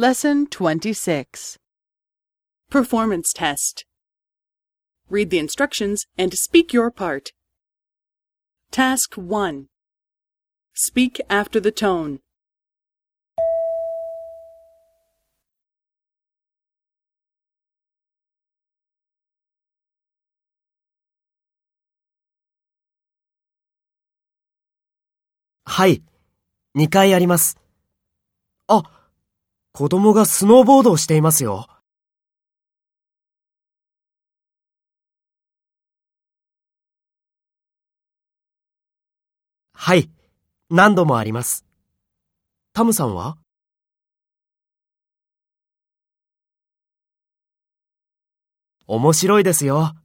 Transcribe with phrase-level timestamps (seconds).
[0.00, 1.58] Lesson 26
[2.70, 3.84] Performance Test
[5.08, 7.30] Read the instructions and speak your part.
[8.70, 9.68] Task 1
[10.74, 12.20] Speak after the tone.
[25.68, 26.02] はい。
[26.76, 27.58] 2回あります。
[28.66, 28.82] あ、
[29.81, 31.67] 子供がスノーボードをしていますよ。
[39.73, 40.11] はい。
[40.69, 41.65] 何度もあります。
[42.73, 43.39] タムさんは？
[48.85, 49.95] 面白いですよ。